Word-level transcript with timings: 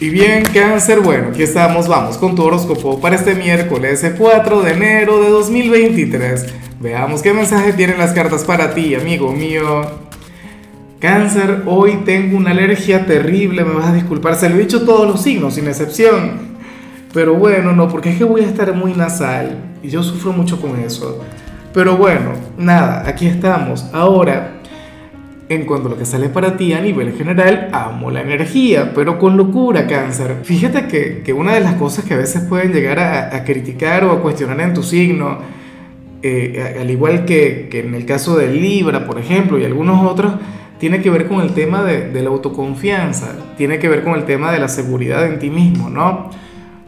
Y 0.00 0.10
bien, 0.10 0.44
cáncer, 0.44 1.00
bueno, 1.00 1.30
aquí 1.30 1.42
estamos, 1.42 1.88
vamos 1.88 2.18
con 2.18 2.36
tu 2.36 2.44
horóscopo 2.44 3.00
para 3.00 3.16
este 3.16 3.34
miércoles 3.34 4.08
4 4.16 4.62
de 4.62 4.70
enero 4.70 5.20
de 5.20 5.28
2023. 5.28 6.46
Veamos 6.78 7.20
qué 7.20 7.32
mensaje 7.32 7.72
tienen 7.72 7.98
las 7.98 8.12
cartas 8.12 8.44
para 8.44 8.74
ti, 8.74 8.94
amigo 8.94 9.32
mío. 9.32 9.82
Cáncer, 11.00 11.64
hoy 11.66 12.02
tengo 12.04 12.36
una 12.36 12.52
alergia 12.52 13.06
terrible, 13.06 13.64
me 13.64 13.74
vas 13.74 13.88
a 13.88 13.92
disculpar, 13.92 14.36
se 14.36 14.48
lo 14.48 14.54
he 14.54 14.60
dicho 14.60 14.84
todos 14.84 15.04
los 15.04 15.20
signos, 15.20 15.54
sin 15.54 15.66
excepción. 15.66 16.58
Pero 17.12 17.34
bueno, 17.34 17.72
no, 17.72 17.88
porque 17.88 18.10
es 18.10 18.18
que 18.18 18.24
voy 18.24 18.42
a 18.42 18.46
estar 18.46 18.72
muy 18.74 18.92
nasal 18.92 19.56
y 19.82 19.88
yo 19.88 20.04
sufro 20.04 20.32
mucho 20.32 20.60
con 20.60 20.78
eso. 20.78 21.24
Pero 21.74 21.96
bueno, 21.96 22.34
nada, 22.56 23.02
aquí 23.04 23.26
estamos. 23.26 23.86
Ahora, 23.92 24.57
en 25.48 25.64
cuanto 25.64 25.88
a 25.88 25.92
lo 25.92 25.98
que 25.98 26.04
sale 26.04 26.28
para 26.28 26.56
ti 26.56 26.72
a 26.72 26.80
nivel 26.80 27.12
general, 27.14 27.70
amo 27.72 28.10
la 28.10 28.20
energía, 28.20 28.92
pero 28.94 29.18
con 29.18 29.36
locura, 29.36 29.86
cáncer. 29.86 30.36
Fíjate 30.42 30.86
que, 30.86 31.22
que 31.22 31.32
una 31.32 31.54
de 31.54 31.60
las 31.60 31.74
cosas 31.74 32.04
que 32.04 32.14
a 32.14 32.18
veces 32.18 32.42
pueden 32.42 32.72
llegar 32.72 32.98
a, 32.98 33.44
criticar 33.44 34.04
o 34.04 34.12
a 34.12 34.20
cuestionar 34.20 34.60
en 34.60 34.74
tu 34.74 34.82
signo, 34.82 35.38
eh, 36.22 36.76
al 36.78 36.90
igual 36.90 37.24
que, 37.24 37.68
que, 37.70 37.80
en 37.80 37.94
el 37.94 38.04
caso 38.04 38.36
de 38.36 38.48
Libra, 38.48 39.06
por 39.06 39.18
ejemplo, 39.18 39.58
y 39.58 39.64
algunos 39.64 40.04
otros, 40.04 40.34
tiene 40.78 41.00
que 41.00 41.10
ver 41.10 41.26
con 41.26 41.40
el 41.40 41.54
tema 41.54 41.82
de, 41.82 42.10
de 42.10 42.22
la 42.22 42.28
autoconfianza, 42.28 43.34
tiene 43.56 43.78
que 43.78 43.88
ver 43.88 44.04
con 44.04 44.14
el 44.14 44.24
tema 44.24 44.52
de 44.52 44.58
la 44.58 44.68
seguridad 44.68 45.26
en 45.26 45.38
ti 45.38 45.48
mismo, 45.48 45.88
¿no? 45.88 46.30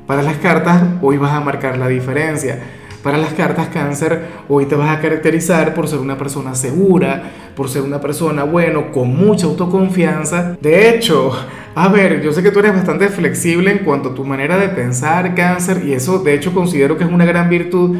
Para 0.06 0.22
las 0.22 0.36
cartas, 0.36 0.82
hoy 1.00 1.16
vas 1.16 1.32
a 1.32 1.40
marcar 1.40 1.78
la 1.78 1.88
diferencia 1.88 2.58
para 3.02 3.16
las 3.16 3.32
cartas 3.32 3.68
cáncer, 3.68 4.26
hoy 4.48 4.66
te 4.66 4.74
vas 4.74 4.90
a 4.90 5.00
caracterizar 5.00 5.74
por 5.74 5.88
ser 5.88 6.00
una 6.00 6.18
persona 6.18 6.54
segura, 6.54 7.22
por 7.56 7.68
ser 7.68 7.82
una 7.82 8.00
persona, 8.00 8.44
bueno, 8.44 8.92
con 8.92 9.16
mucha 9.16 9.46
autoconfianza. 9.46 10.56
De 10.60 10.90
hecho, 10.90 11.32
a 11.74 11.88
ver, 11.88 12.20
yo 12.20 12.32
sé 12.32 12.42
que 12.42 12.50
tú 12.50 12.58
eres 12.58 12.74
bastante 12.74 13.08
flexible 13.08 13.70
en 13.70 13.78
cuanto 13.78 14.10
a 14.10 14.14
tu 14.14 14.24
manera 14.24 14.58
de 14.58 14.68
pensar, 14.68 15.34
cáncer, 15.34 15.82
y 15.84 15.94
eso 15.94 16.18
de 16.18 16.34
hecho 16.34 16.52
considero 16.52 16.98
que 16.98 17.04
es 17.04 17.10
una 17.10 17.24
gran 17.24 17.48
virtud, 17.48 17.96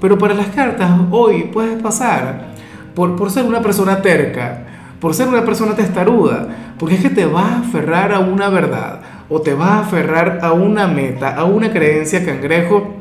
pero 0.00 0.18
para 0.18 0.34
las 0.34 0.48
cartas 0.48 0.90
hoy 1.10 1.50
puedes 1.52 1.80
pasar 1.80 2.54
por, 2.94 3.14
por 3.16 3.30
ser 3.30 3.44
una 3.44 3.62
persona 3.62 4.02
terca, 4.02 4.66
por 4.98 5.14
ser 5.14 5.28
una 5.28 5.44
persona 5.44 5.76
testaruda, 5.76 6.48
porque 6.78 6.96
es 6.96 7.02
que 7.02 7.10
te 7.10 7.26
vas 7.26 7.52
a 7.52 7.58
aferrar 7.60 8.12
a 8.12 8.18
una 8.18 8.48
verdad 8.48 9.00
o 9.28 9.40
te 9.40 9.54
vas 9.54 9.70
a 9.70 9.80
aferrar 9.80 10.40
a 10.42 10.52
una 10.52 10.88
meta, 10.88 11.36
a 11.36 11.44
una 11.44 11.70
creencia 11.70 12.24
cangrejo 12.24 12.96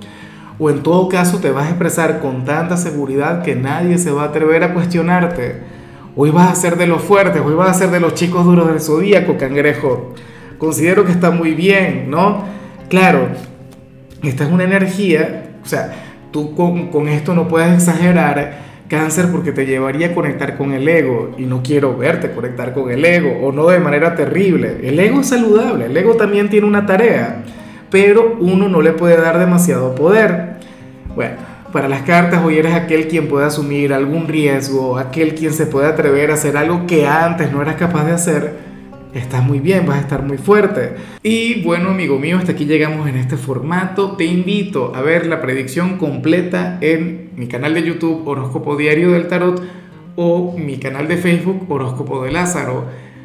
o 0.60 0.70
en 0.70 0.84
todo 0.84 1.08
caso 1.08 1.40
te 1.40 1.52
vas 1.52 1.68
a 1.68 1.70
expresar 1.70 2.20
con 2.20 2.44
tanta 2.44 2.76
seguridad 2.76 3.42
que 3.44 3.56
nadie 3.56 3.98
se 3.98 4.12
va 4.12 4.24
a 4.24 4.26
atrever 4.26 4.64
a 4.64 4.74
cuestionarte. 4.74 5.62
Hoy 6.16 6.32
vas 6.32 6.52
a 6.52 6.56
ser 6.56 6.76
de 6.76 6.86
los 6.86 7.02
fuertes, 7.02 7.42
hoy 7.44 7.56
vas 7.56 7.70
a 7.70 7.80
ser 7.80 7.92
de 7.92 8.02
los 8.02 8.14
chicos 8.14 8.44
duros 8.44 8.68
del 8.68 8.82
zodíaco, 8.82 9.38
cangrejo. 9.38 10.14
Considero 10.58 11.06
que 11.06 11.14
está 11.14 11.32
muy 11.32 11.54
bien, 11.54 12.10
¿no? 12.10 12.44
Claro, 12.90 13.30
esta 14.22 14.44
es 14.44 14.52
una 14.52 14.66
energía, 14.66 15.52
o 15.64 15.66
sea, 15.66 15.94
tú 16.32 16.54
con, 16.56 16.88
con 16.88 17.08
esto 17.08 17.34
no 17.34 17.48
puedes 17.48 17.74
exagerar 17.74 18.68
cáncer 18.90 19.28
porque 19.32 19.54
te 19.54 19.66
llevaría 19.66 20.08
a 20.08 20.14
conectar 20.14 20.58
con 20.58 20.74
el 20.74 20.86
ego 20.90 21.32
y 21.38 21.44
no 21.44 21.62
quiero 21.64 21.96
verte 21.96 22.32
conectar 22.32 22.74
con 22.74 22.92
el 22.92 23.06
ego 23.06 23.48
o 23.48 23.54
no 23.54 23.68
de 23.68 23.80
manera 23.80 24.16
terrible. 24.16 24.80
El 24.84 25.00
ego 25.00 25.22
es 25.22 25.28
saludable, 25.28 25.86
el 25.86 25.96
ego 25.96 26.16
también 26.16 26.50
tiene 26.50 26.68
una 26.68 26.86
tarea 26.86 27.44
pero 27.90 28.38
uno 28.40 28.68
no 28.70 28.82
le 28.82 28.94
puede 28.94 29.18
dar 29.18 29.40
demasiado 29.40 29.96
poder. 29.96 30.58
Bueno, 31.16 31.36
para 31.72 31.88
las 31.88 32.02
cartas 32.02 32.44
hoy 32.44 32.58
eres 32.58 32.74
aquel 32.74 33.08
quien 33.08 33.28
puede 33.28 33.46
asumir 33.46 33.94
algún 33.94 34.28
riesgo, 34.28 34.98
aquel 34.98 35.36
quien 35.36 35.54
se 35.54 35.66
puede 35.68 35.88
atrever 35.88 36.32
a 36.32 36.34
hacer 36.34 36.58
algo 36.58 36.88
que 36.88 37.08
antes 37.08 37.52
no 37.52 37.62
eras 37.62 37.76
capaz 37.76 38.06
de 38.06 38.12
hacer. 38.14 38.70
Estás 39.14 39.44
muy 39.44 39.60
bien, 39.60 39.88
vas 39.88 39.98
a 39.98 40.02
estar 40.02 40.24
muy 40.24 40.38
fuerte. 40.38 40.96
Y 41.24 41.64
bueno, 41.64 41.90
amigo 41.90 42.20
mío, 42.20 42.38
hasta 42.38 42.52
aquí 42.52 42.66
llegamos 42.66 43.08
en 43.10 43.16
este 43.16 43.38
formato. 43.38 44.12
Te 44.16 44.26
invito 44.26 44.94
a 44.96 45.02
ver 45.02 45.26
la 45.26 45.42
predicción 45.42 45.98
completa 45.98 46.78
en 46.82 47.32
mi 47.36 47.48
canal 47.48 47.74
de 47.74 47.84
YouTube 47.84 48.28
Horóscopo 48.28 48.76
Diario 48.76 49.12
del 49.12 49.28
Tarot 49.28 49.64
o 50.16 50.56
mi 50.58 50.78
canal 50.78 51.08
de 51.08 51.18
Facebook 51.18 51.66
Horóscopo 51.72 52.24
de 52.24 52.32
Lázaro. 52.32 52.86